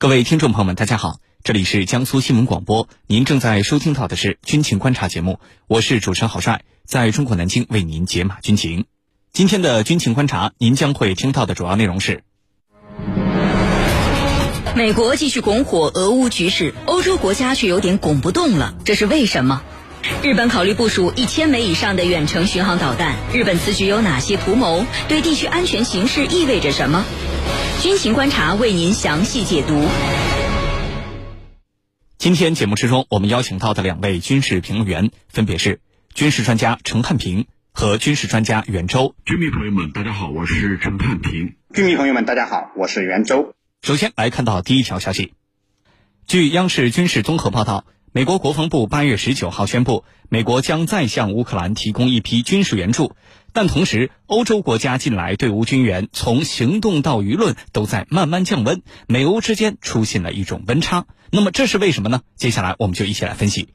[0.00, 8.86] 各位听众朋友们，大家好，这里是江苏新闻广播，您正在收听到的是军情观察节目，我是主持人郝帅，在中国南京为您解码军情。
[9.30, 12.22] 今天的军情观察，您将会听到的主要内容是：
[14.74, 19.60] 美国继续拱火俄乌局势，欧洲国家却有点拱不动了，这是为什么？
[20.22, 24.86] 日本考虑部署一千枚以上的远程巡航导弹，日本此举有哪些图谋？
[25.08, 27.04] 对地区安全形势意味着什么？
[27.82, 29.82] 军情观察为您详细解读。
[32.18, 35.80] 今天节目之中，我们邀请到的两位军事评论员分别是
[36.12, 39.14] 军事专家陈汉平和军事专家袁周。
[39.24, 41.54] 军迷朋友们，大家好，我是陈汉平。
[41.72, 43.54] 军迷朋友们，大家好，我是袁周。
[43.80, 45.32] 首先来看到第一条消息，
[46.26, 47.86] 据央视军事综合报道。
[48.12, 53.14] 美国国防部八月十九号宣布，美国将再向乌克兰提供一批军事援助，
[53.52, 61.06] 但同时，欧洲国家近来对乌军援从行动到舆论都在慢慢降温，美欧之间出现了一种温差。
[61.30, 62.22] 那么这是为什么呢？
[62.36, 63.68] 接下来我们就一起来分析。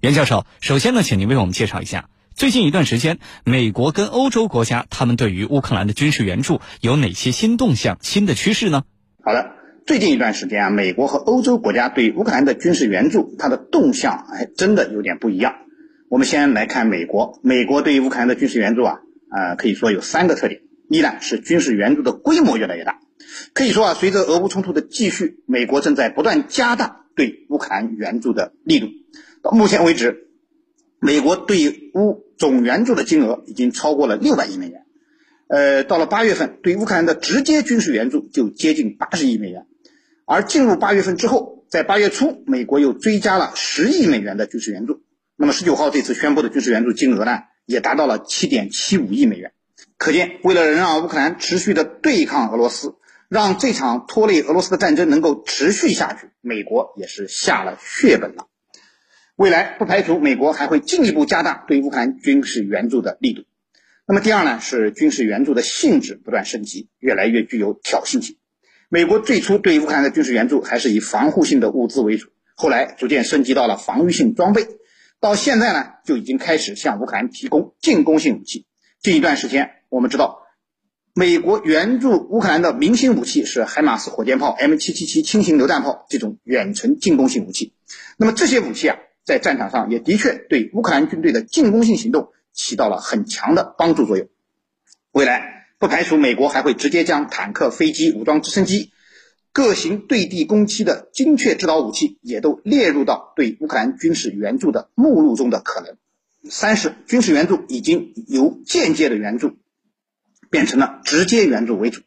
[0.00, 8.84] 袁教授，首先呢，请您为我们介绍一下，最近一段时间，美国跟欧洲国家他们对于乌克兰的军事援助有哪些新动向、新的趋势呢？
[9.24, 9.52] 好的。
[9.86, 15.54] 最近一段时间啊，美国和欧洲国家对乌克兰的军事援助，它的动向还真的有点不一样。
[16.10, 18.98] 我们先来看美国，美国对于乌克兰的军事援助啊，
[19.30, 23.00] 呃，可以说有三个特点：一呢是军事援助的规模越来越大，
[23.52, 28.88] 可以说啊，随着俄乌冲突的继续，美国正在不断加大对乌克兰援助的力度。
[29.42, 30.28] 到目前为止，
[31.00, 34.84] 美国对乌总援助的金额已经超过了六百亿美元。
[35.48, 39.66] 呃，到了八月份，对乌克兰的直接军事援助就接近八十亿美元。
[40.24, 45.02] 而进入八月份之后，在八月初，美国又追加了十亿美元的军事援助。
[45.36, 49.52] 那么十九号这次宣布的军事援助金额呢，也达到了七点七五亿美元。
[49.98, 52.94] 可见，为了能让乌克兰持续的对抗俄罗斯，
[53.28, 58.46] 让这场拖累俄罗斯的战争能够持续下去，美国也是下了血本了。
[59.36, 63.44] 未来不排除美国还会进一步加大对乌克兰军事援助的力度。
[64.06, 68.36] 那么第二呢，是军事援助的性质不断升级，越来越具有挑衅性。
[68.88, 74.66] 美国最初对乌克兰的军事援助还是以防护性的物资为主，后来逐渐升级到了防御性装备，
[75.20, 78.66] 到现在呢就已经开始向乌克兰提供进攻性武器。
[79.00, 80.42] 近一段时间，我们知道，
[81.14, 87.72] 美国援助乌克兰的明星武器是海马斯火箭炮、M777 轻型榴弹炮这种远程进攻性武器。
[88.16, 94.28] 那么这些武器啊，在战场上也的确对乌克兰军队的进攻性行动起到了很强的帮助作用。
[95.12, 95.54] 未来。
[95.78, 98.92] 不排除美国还会直接将坦克、飞机、武装直升机、
[99.56, 105.96] 各型对地攻击的精确制导武器也都列入到对乌克兰军事援助的目录中的可能。
[106.50, 109.56] 三是军事援助已经由间接的援助
[110.50, 112.02] 变成了直接援助为主。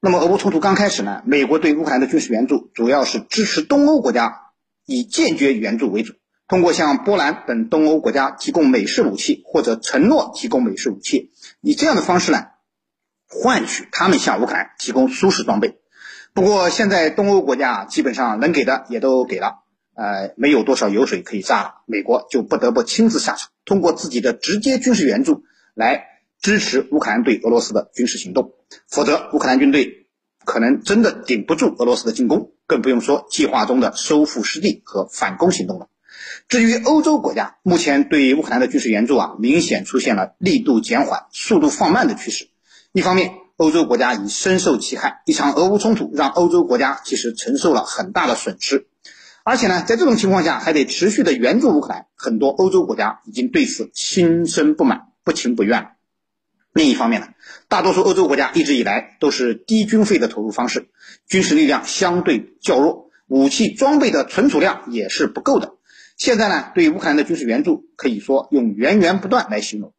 [0.00, 4.50] 那么俄乌冲突刚开始呢，美国对乌克兰的军事援助主要是支持东欧国家
[4.84, 6.14] 以间接援助为主，
[6.48, 11.30] 通过向波兰等东欧国家提供美式武器或者承诺提供美式武器，
[11.60, 12.46] 以这样的方式呢。
[13.28, 15.78] 换取他们向乌克兰提供舒适装备，
[16.34, 19.60] 不过现在东欧国家基本上能给的也都给了，
[19.94, 26.06] 呃，没有多少油水可以榨了，美国就不得不亲自下场，通过自己的直接军事援助来
[26.40, 28.52] 支持乌克兰对俄罗斯的军事行动，
[28.88, 30.08] 否则乌克兰军队
[30.44, 35.88] 可能真的顶不住俄罗斯的进攻，更不用说计划中的收复失地和反攻行动了。
[36.48, 42.48] 至于欧洲国家，目前对乌克兰的军事援助啊，明显出现了力度减缓、速度放慢的趋势。
[42.92, 48.88] 一方面，欧洲国家已深受其害，一场俄乌冲突让欧洲国家其实承受了很大的损失，
[49.44, 55.92] 而且呢，在这种情况下还得持续的援助乌克兰，很多欧洲国家已经对此心生不满，不情不愿。
[56.72, 57.28] 另一方面呢，
[57.68, 60.88] 大多数欧洲国家一直以来都是低军费的投入方式，
[61.28, 65.74] 军事力量相对较弱，武器装备的存储量也是不够的。
[66.16, 69.92] 现在呢，对乌克兰的军事援助可以说用源源不断来形容。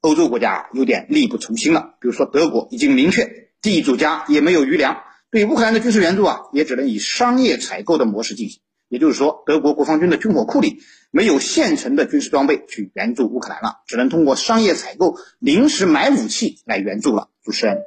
[0.00, 8.62] 欧洲国家有点力不从心了，比如说德国已经明确，地主家也没有余粮，对乌克兰的军事援助啊，也只能以商业采购的模式进行。
[8.88, 10.78] 也就是说，德国国防军的军火库里
[11.10, 17.28] 没有现成的军事装备去援助乌克兰了，只能通过商业采购、临时买武器来援助了。
[17.44, 17.78] 主持人，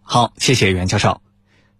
[0.00, 1.20] 好，谢谢袁教授。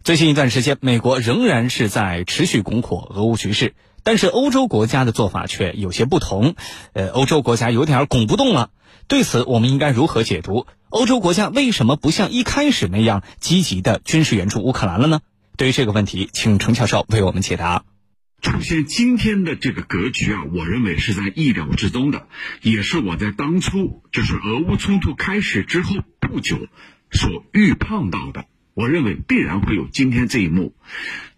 [0.04, 6.56] 最近一段时间，美国仍然是在持续拱火俄乌局势，但是欧洲国家的做法却有些不同，
[6.92, 8.70] 呃，欧洲国家有点拱不动了。
[9.06, 10.66] 对此，我们应该如何解读？
[10.88, 15.20] 欧洲国家为什么不像一开始那样积极的军事援助乌克兰了呢？
[15.56, 17.84] 对于这个问题，请程教授为我们解答。
[18.40, 22.26] 出现今天的这个格局啊，我认为是在意料之中的，
[22.60, 26.58] 也是我在当初就是俄乌冲突开始之后不久
[27.12, 28.46] 所预判到的。
[28.74, 30.74] 我认为必然会有今天这一幕。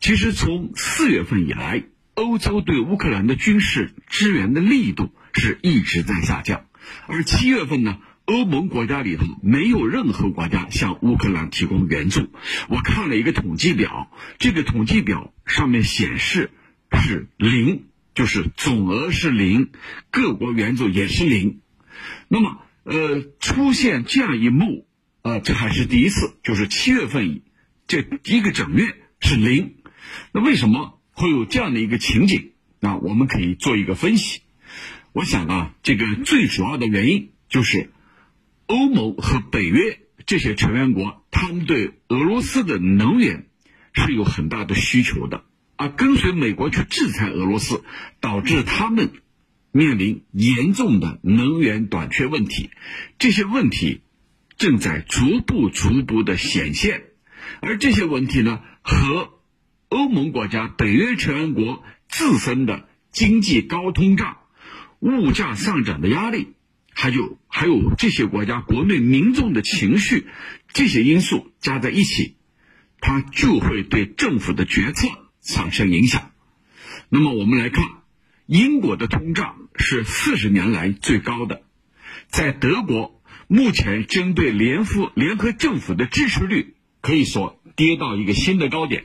[0.01, 1.85] 其实从四月份以来，
[2.15, 6.67] 欧洲对乌克兰的军事支援的力度是一直在下降，
[7.09, 12.29] 而七月份呢，欧盟国家里头没有任何国家向乌克兰提供援助。
[12.69, 16.51] 我看了一个统计表，这个统计表上面显示
[16.93, 17.85] 是零，
[18.15, 19.71] 就是总额是零，
[20.13, 21.61] 各国援助也是零。
[22.29, 24.87] 那么，呃，出现这样一幕。
[25.25, 27.41] 呃，这还是第一次，就是七月份，
[27.87, 29.77] 这一个整月是零，
[30.33, 32.53] 那为什么会有这样的一个情景？
[32.79, 34.43] 那我们可以做一个分析。
[35.15, 37.91] 我想啊，这个最主要的原因就是
[38.67, 43.47] 欧盟和北约这些成员国，他们对俄罗斯的能源
[43.95, 45.45] 是有很大的需求的，
[45.77, 47.83] 而跟随美国去制裁俄罗斯，
[48.21, 49.11] 导致他们
[49.73, 52.69] 面临严重的能源短缺问题。
[53.19, 54.03] 这些问题。
[54.65, 57.03] 正在逐步、逐步的显现，
[57.61, 59.35] 而这些问题呢，和
[59.91, 64.39] 欧盟国家、北约成员国自身的经济高通胀、
[65.01, 66.55] 物价上涨的压力，
[66.95, 70.29] 还有还有这些国家国内民众的情绪，
[70.73, 72.37] 这些因素加在一起，
[73.01, 75.09] 它就会对政府的决策
[75.43, 76.31] 产生影响。
[77.11, 77.85] 那么我们来看，
[78.47, 81.65] 英国的通胀是四十年来最高的，
[82.29, 83.21] 在德国。
[83.47, 89.05] 目前针对联夫联合政府的支持率可以说跌到一个新的高点，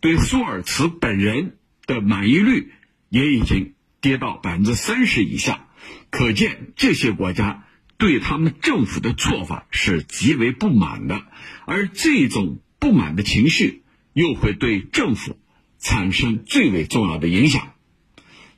[0.00, 1.56] 对舒尔茨本人
[1.86, 2.72] 的满意率
[3.08, 5.66] 也已经跌到百分之三十以下，
[6.10, 7.64] 可见这些国家
[7.98, 11.24] 对他们政府的做法是极为不满的，
[11.66, 13.82] 而这种不满的情绪
[14.12, 15.38] 又会对政府
[15.80, 17.72] 产生最为重要的影响。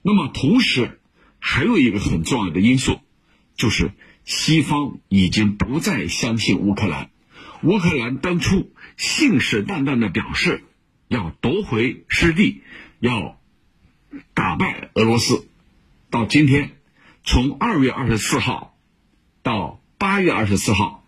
[0.03, 1.01] 那么，同时
[1.39, 3.01] 还有一个很重要的因素，
[3.57, 3.91] 就是。
[4.25, 7.11] 西方已经不再相信乌克兰。
[7.63, 10.65] 乌克兰当初信誓旦旦的表示
[11.09, 12.63] 要夺回失地，
[13.01, 13.41] 要
[14.35, 15.49] 打败俄罗斯。
[16.11, 16.77] 到今天，
[17.25, 18.77] 从二月二十四号
[19.43, 21.05] 到八月二十四号，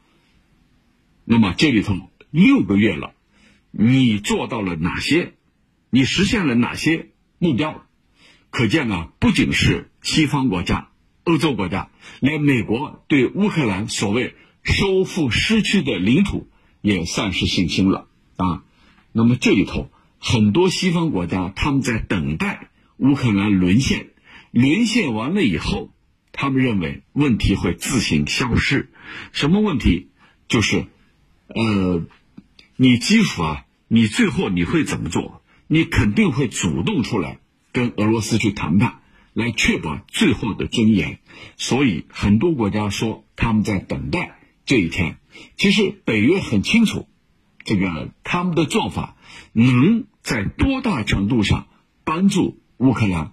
[1.24, 3.14] 那么这里头六个月了，
[3.70, 5.34] 你做到了哪些？
[5.90, 7.86] 你实现了哪些目标？
[8.50, 10.88] 可见啊，不仅是西方国家。
[11.26, 11.90] 欧洲国家，
[12.20, 16.48] 连美国对乌克兰所谓收复失去的领土
[16.82, 18.06] 也丧失信心了
[18.36, 18.62] 啊！
[19.10, 19.90] 那么这里头
[20.20, 24.10] 很多西方国家，他们在等待乌克兰沦陷，
[24.52, 25.90] 沦陷完了以后，
[26.30, 28.88] 他们认为问题会自行消失。
[29.32, 30.10] 什么问题？
[30.46, 30.86] 就是，
[31.48, 32.04] 呃，
[32.76, 35.42] 你基辅啊，你最后你会怎么做？
[35.66, 37.40] 你肯定会主动出来
[37.72, 39.00] 跟俄罗斯去谈判。
[39.36, 41.18] 来确保最后的尊严，
[41.58, 45.18] 所以很多国家说他们在等待这一天。
[45.58, 47.06] 其实北约很清楚，
[47.62, 49.14] 这个他们的做法
[49.52, 51.66] 能在多大程度上
[52.02, 53.32] 帮助乌克兰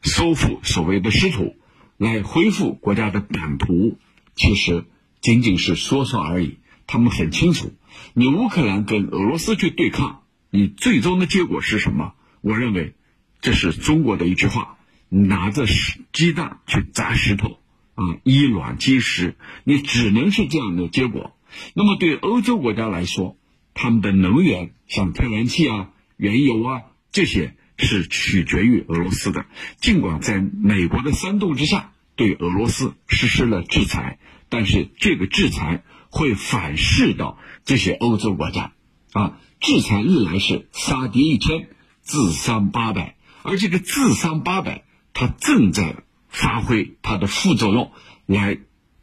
[0.00, 1.56] 收复所谓的失土，
[1.98, 3.98] 来恢复国家的版图，
[4.34, 4.86] 其实
[5.20, 6.56] 仅仅是说说而已。
[6.86, 7.74] 他们很清楚，
[8.14, 12.14] 你乌克兰跟俄罗斯去对抗，你最终的结果是什么？
[12.40, 12.94] 我认为
[13.42, 14.78] 这是中国的一句话。
[15.14, 17.60] 拿着石鸡蛋去砸石头，
[17.94, 21.36] 啊，以卵击石，你只能是这样的结果。
[21.72, 23.36] 那么对欧洲国家来说，
[23.74, 26.82] 他们的能源像天然气啊、原油啊
[27.12, 29.46] 这些是取决于俄罗斯的。
[29.76, 34.18] 尽管在美国的煽动之下，对俄罗斯实施了制裁，
[34.48, 38.72] 但是这个制裁会反噬到这些欧洲国家，
[39.12, 41.68] 啊，制裁历来是杀敌一千，
[42.02, 44.82] 自伤八百，而这个自伤八百。
[45.14, 47.92] 它正在发挥它的副作用，
[48.26, 48.58] 来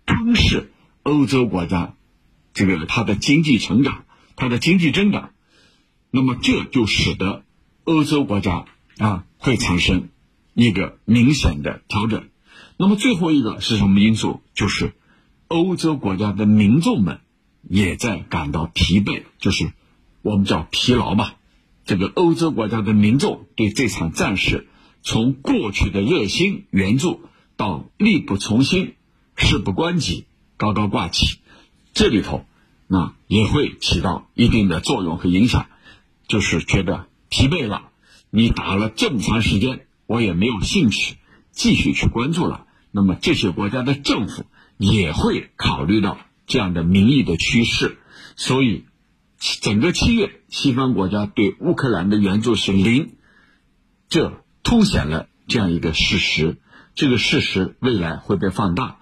[0.05, 0.71] 吞噬
[1.03, 1.95] 欧洲国家，
[2.53, 4.03] 这个它的经济成长、
[4.35, 5.31] 它的经济增长，
[6.11, 7.45] 那么这就使得
[7.85, 8.65] 欧洲国家
[8.97, 10.09] 啊会产生
[10.53, 12.27] 一个明显的调整。
[12.75, 14.41] 那么最后一个是什么因素？
[14.53, 14.93] 就是
[15.47, 17.21] 欧洲国家的民众们
[17.63, 19.71] 也在感到疲惫，就是
[20.21, 21.35] 我们叫疲劳吧。
[21.85, 24.67] 这个欧洲国家的民众对这场战事。
[25.03, 27.21] 从过去的热心援助
[27.57, 28.95] 到力不从心、
[29.35, 30.25] 事不关己、
[30.57, 31.39] 高高挂起，
[31.93, 32.45] 这里头
[32.87, 35.67] 那也会起到一定的作用和影响，
[36.27, 37.89] 就是觉得疲惫了。
[38.29, 41.17] 你打了这么长时间，我也没有兴趣
[41.51, 42.67] 继续去关注了。
[42.91, 44.45] 那么这些国家的政府
[44.77, 47.97] 也会考虑到这样的民意的趋势，
[48.35, 48.85] 所以
[49.39, 53.15] 整个七月，西方国家对乌克兰的援助是零，
[54.07, 54.40] 这。
[54.71, 56.55] 凸显了这样一个事实，
[56.95, 58.99] 这个事实未来会被放大，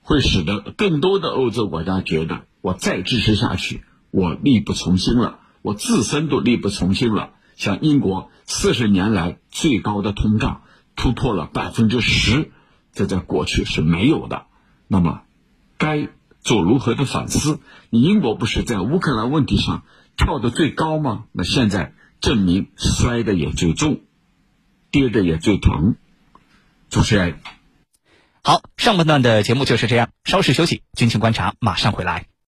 [0.00, 3.82] 会使得更多的欧洲国家觉得，我再支持下去，
[4.12, 7.30] 我力不从心了，我自身都力不从心了。
[7.56, 10.62] 像英国四十年来最高的通胀
[10.94, 12.52] 突破了百分之十，
[12.92, 14.46] 这在过去是没有的。
[14.86, 15.22] 那么，
[15.78, 16.10] 该
[16.42, 17.58] 做如何的反思？
[17.90, 19.82] 你英国不是在乌克兰问题上
[20.16, 21.24] 跳得最高吗？
[21.32, 24.02] 那现在证明摔得也最重，
[24.90, 25.96] 跌的也最疼。
[26.88, 27.40] 主持人，
[28.42, 32.28] 好，上半段的节目就是这样，稍事休息，敬请观察马上回来。